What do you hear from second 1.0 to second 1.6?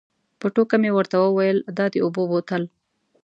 وویل